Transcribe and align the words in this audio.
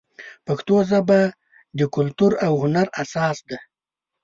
پښتو 0.47 0.75
ژبه 0.89 1.19
د 1.79 1.81
کلتور 1.95 2.31
او 2.45 2.53
هنر 2.61 2.87
اساس 3.01 3.37
دی. 3.49 3.57